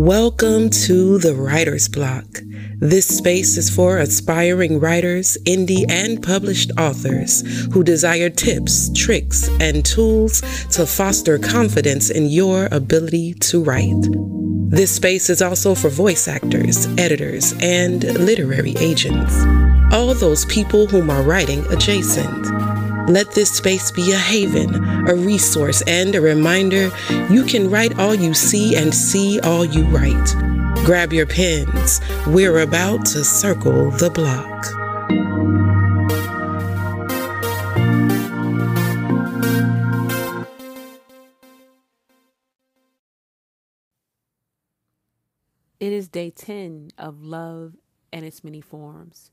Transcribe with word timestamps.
Welcome 0.00 0.70
to 0.86 1.18
the 1.18 1.34
Writer's 1.34 1.86
Block. 1.86 2.24
This 2.78 3.06
space 3.06 3.58
is 3.58 3.68
for 3.68 3.98
aspiring 3.98 4.80
writers, 4.80 5.36
indie, 5.44 5.84
and 5.90 6.22
published 6.22 6.70
authors 6.78 7.42
who 7.74 7.84
desire 7.84 8.30
tips, 8.30 8.90
tricks, 8.96 9.50
and 9.60 9.84
tools 9.84 10.40
to 10.70 10.86
foster 10.86 11.38
confidence 11.38 12.08
in 12.08 12.30
your 12.30 12.66
ability 12.72 13.34
to 13.40 13.62
write. 13.62 14.06
This 14.70 14.96
space 14.96 15.28
is 15.28 15.42
also 15.42 15.74
for 15.74 15.90
voice 15.90 16.26
actors, 16.28 16.86
editors, 16.96 17.52
and 17.60 18.02
literary 18.02 18.74
agents. 18.78 19.34
All 19.92 20.08
those 20.14 20.46
people 20.46 20.86
whom 20.86 21.10
are 21.10 21.22
writing 21.22 21.62
adjacent. 21.66 22.79
Let 23.08 23.32
this 23.32 23.50
space 23.50 23.90
be 23.90 24.12
a 24.12 24.18
haven, 24.18 24.74
a 25.08 25.14
resource, 25.14 25.82
and 25.86 26.14
a 26.14 26.20
reminder 26.20 26.90
you 27.28 27.44
can 27.44 27.70
write 27.70 27.98
all 27.98 28.14
you 28.14 28.34
see 28.34 28.76
and 28.76 28.94
see 28.94 29.40
all 29.40 29.64
you 29.64 29.84
write. 29.84 30.34
Grab 30.84 31.12
your 31.12 31.26
pens. 31.26 32.00
We're 32.26 32.60
about 32.60 33.06
to 33.06 33.24
circle 33.24 33.90
the 33.90 34.10
block. 34.10 34.66
It 45.80 45.94
is 45.94 46.08
day 46.08 46.30
10 46.30 46.90
of 46.98 47.22
Love 47.22 47.74
and 48.12 48.24
its 48.24 48.44
Many 48.44 48.60
Forms. 48.60 49.30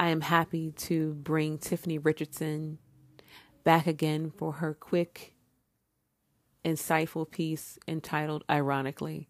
I 0.00 0.08
am 0.08 0.22
happy 0.22 0.70
to 0.70 1.12
bring 1.12 1.58
Tiffany 1.58 1.98
Richardson 1.98 2.78
back 3.64 3.86
again 3.86 4.32
for 4.34 4.54
her 4.54 4.72
quick, 4.72 5.34
insightful 6.64 7.30
piece 7.30 7.78
entitled, 7.86 8.42
ironically, 8.48 9.28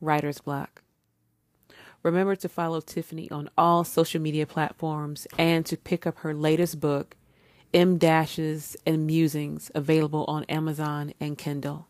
Writer's 0.00 0.40
Block. 0.40 0.84
Remember 2.04 2.36
to 2.36 2.48
follow 2.48 2.80
Tiffany 2.80 3.28
on 3.32 3.50
all 3.58 3.82
social 3.82 4.22
media 4.22 4.46
platforms 4.46 5.26
and 5.36 5.66
to 5.66 5.76
pick 5.76 6.06
up 6.06 6.18
her 6.18 6.32
latest 6.32 6.78
book, 6.78 7.16
Em 7.74 7.98
Dashes 7.98 8.76
and 8.86 9.04
Musings, 9.04 9.68
available 9.74 10.24
on 10.28 10.44
Amazon 10.44 11.12
and 11.18 11.36
Kindle. 11.36 11.88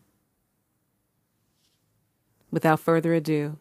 Without 2.49 2.79
further 2.79 3.13
ado, 3.13 3.59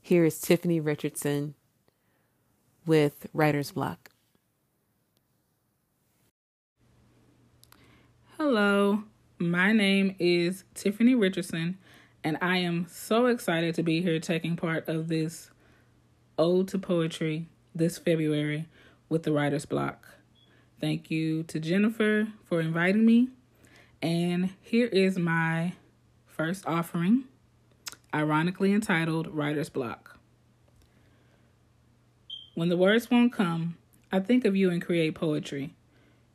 here 0.00 0.24
is 0.24 0.40
Tiffany 0.40 0.78
Richardson 0.78 1.56
with 2.86 3.26
Writer's 3.34 3.72
Block. 3.72 4.10
Hello, 8.38 9.02
my 9.38 9.72
name 9.72 10.14
is 10.18 10.64
Tiffany 10.74 11.14
Richardson, 11.14 11.78
and 12.22 12.38
I 12.40 12.58
am 12.58 12.86
so 12.88 13.26
excited 13.26 13.74
to 13.74 13.82
be 13.82 14.02
here 14.02 14.20
taking 14.20 14.56
part 14.56 14.88
of 14.88 15.08
this 15.08 15.50
Ode 16.38 16.68
to 16.68 16.78
Poetry 16.78 17.48
this 17.74 17.98
February 17.98 18.66
with 19.08 19.24
the 19.24 19.32
Writer's 19.32 19.66
Block. 19.66 20.06
Thank 20.80 21.10
you 21.10 21.42
to 21.44 21.58
Jennifer 21.58 22.28
for 22.44 22.60
inviting 22.60 23.04
me, 23.04 23.30
and 24.02 24.50
here 24.60 24.86
is 24.86 25.18
my 25.18 25.72
first 26.26 26.66
offering, 26.66 27.24
ironically 28.14 28.72
entitled 28.72 29.28
Writer's 29.28 29.70
Block. 29.70 30.15
When 32.56 32.70
the 32.70 32.76
words 32.78 33.10
won't 33.10 33.34
come, 33.34 33.76
I 34.10 34.18
think 34.18 34.46
of 34.46 34.56
you 34.56 34.70
and 34.70 34.80
create 34.80 35.14
poetry. 35.14 35.74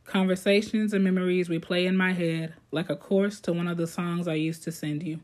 Conversations 0.05 0.94
and 0.94 1.03
memories 1.03 1.50
replay 1.50 1.88
in 1.88 1.97
my 1.97 2.11
head 2.11 2.53
like 2.69 2.91
a 2.91 2.95
chorus 2.95 3.39
to 3.39 3.53
one 3.53 3.67
of 3.67 3.78
the 3.78 3.88
songs 3.88 4.28
I 4.28 4.36
used 4.36 4.61
to 4.66 4.72
send 4.72 5.02
you. 5.02 5.22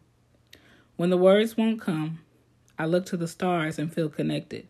When 0.96 1.12
the 1.12 1.16
words 1.18 1.56
won't 1.56 1.80
come, 1.80 2.22
I 2.80 2.88
look 2.88 3.06
to 3.08 3.18
the 3.18 3.28
stars 3.28 3.78
and 3.78 3.94
feel 3.94 4.10
connected, 4.10 4.66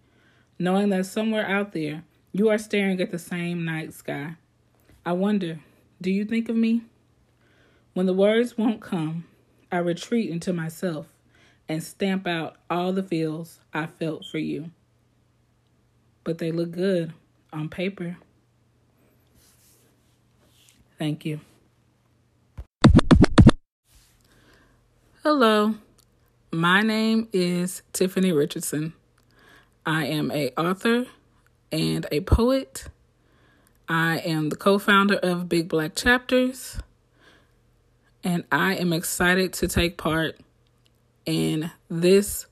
knowing 0.60 0.90
that 0.90 1.06
somewhere 1.06 1.48
out 1.48 1.72
there 1.72 2.04
you 2.34 2.50
are 2.50 2.58
staring 2.58 3.00
at 3.00 3.12
the 3.12 3.20
same 3.20 3.64
night 3.64 3.94
sky. 3.94 4.36
I 5.06 5.14
wonder, 5.14 5.62
do 6.02 6.12
you 6.12 6.26
think 6.26 6.50
of 6.50 6.58
me? 6.58 6.82
When 7.94 8.06
the 8.06 8.14
words 8.14 8.58
won't 8.58 8.82
come, 8.82 9.24
I 9.72 9.78
retreat 9.78 10.30
into 10.30 10.52
myself 10.52 11.08
and 11.70 11.82
stamp 11.82 12.28
out 12.28 12.58
all 12.70 12.92
the 12.92 13.02
feels 13.02 13.62
I 13.74 13.86
felt 13.86 14.26
for 14.26 14.40
you 14.40 14.72
but 16.28 16.40
they 16.40 16.52
look 16.52 16.72
good 16.72 17.14
on 17.54 17.70
paper. 17.70 18.18
Thank 21.00 21.24
you. 21.26 21.40
Hello. 25.24 25.76
My 26.52 26.82
name 26.82 27.30
is 27.32 27.82
Tiffany 27.94 28.34
Richardson. 28.34 28.92
I 29.86 30.08
am 30.08 30.30
a 30.32 30.52
author 30.58 31.06
and 31.72 32.06
a 32.12 32.20
poet. 32.20 32.90
I 33.88 34.18
am 34.18 34.50
the 34.50 34.58
co-founder 34.58 35.16
of 35.16 35.48
Big 35.48 35.70
Black 35.70 35.96
Chapters 35.96 36.78
and 38.22 38.44
I 38.52 38.76
am 38.76 38.92
excited 38.92 39.54
to 39.54 39.70
take 39.70 39.98
part 39.98 40.38
in 41.26 41.72
this 41.90 42.48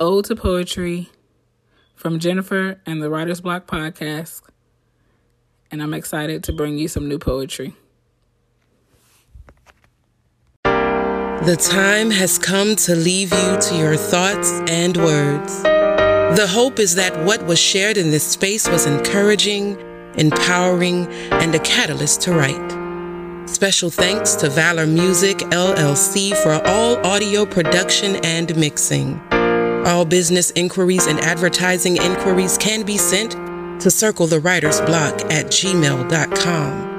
Ode 0.00 0.24
to 0.24 0.34
Poetry 0.34 1.10
from 2.00 2.18
Jennifer 2.18 2.80
and 2.86 3.02
the 3.02 3.10
Writer's 3.10 3.42
Block 3.42 3.66
podcast. 3.66 4.40
And 5.70 5.82
I'm 5.82 5.92
excited 5.92 6.42
to 6.44 6.52
bring 6.52 6.78
you 6.78 6.88
some 6.88 7.06
new 7.06 7.18
poetry. 7.18 7.76
The 10.64 11.56
time 11.56 12.10
has 12.10 12.38
come 12.38 12.74
to 12.76 12.96
leave 12.96 13.32
you 13.32 13.60
to 13.60 13.76
your 13.76 13.96
thoughts 13.96 14.50
and 14.66 14.96
words. 14.96 15.62
The 15.62 16.46
hope 16.48 16.78
is 16.78 16.94
that 16.94 17.24
what 17.24 17.44
was 17.44 17.58
shared 17.58 17.98
in 17.98 18.10
this 18.10 18.26
space 18.26 18.66
was 18.66 18.86
encouraging, 18.86 19.78
empowering, 20.16 21.06
and 21.32 21.54
a 21.54 21.58
catalyst 21.58 22.22
to 22.22 22.32
write. 22.32 23.48
Special 23.48 23.90
thanks 23.90 24.34
to 24.36 24.48
Valor 24.48 24.86
Music 24.86 25.38
LLC 25.38 26.34
for 26.42 26.66
all 26.66 26.96
audio 27.06 27.44
production 27.44 28.16
and 28.24 28.56
mixing. 28.56 29.20
All 29.86 30.04
business 30.04 30.50
inquiries 30.50 31.06
and 31.06 31.18
advertising 31.20 31.96
inquiries 31.96 32.58
can 32.58 32.84
be 32.84 32.98
sent 32.98 33.32
to 33.80 33.90
circle 33.90 34.26
the 34.26 34.40
writer's 34.40 34.80
block 34.82 35.14
at 35.32 35.46
gmail.com. 35.46 36.90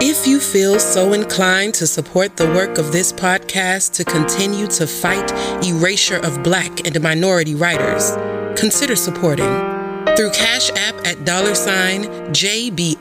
If 0.00 0.26
you 0.26 0.40
feel 0.40 0.80
so 0.80 1.12
inclined 1.12 1.74
to 1.74 1.86
support 1.86 2.36
the 2.36 2.46
work 2.46 2.78
of 2.78 2.90
this 2.92 3.12
podcast 3.12 3.94
to 3.94 4.04
continue 4.04 4.66
to 4.68 4.86
fight 4.86 5.30
erasure 5.64 6.16
of 6.16 6.42
black 6.42 6.86
and 6.86 7.00
minority 7.00 7.54
writers, 7.54 8.12
consider 8.58 8.96
supporting 8.96 9.46
through 10.16 10.30
Cash 10.32 10.70
App 10.70 11.06
at 11.06 11.24
dollar 11.24 11.54
sign 11.54 12.04
JBHWRITES, 12.32 12.92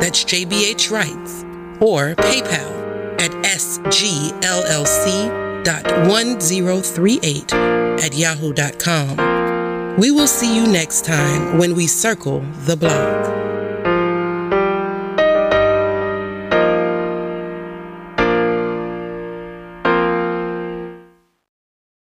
that's 0.00 0.24
JBH 0.24 0.90
Writes, 0.90 1.44
or 1.80 2.14
PayPal 2.16 3.20
at 3.20 3.30
SGLLC 3.44 5.39
dot1038 5.64 7.52
at 8.00 8.14
yahoo.com. 8.14 9.96
We 9.98 10.10
will 10.10 10.26
see 10.26 10.56
you 10.56 10.66
next 10.66 11.04
time 11.04 11.58
when 11.58 11.74
we 11.74 11.86
circle 11.86 12.40
the 12.64 12.76
block. 12.76 13.49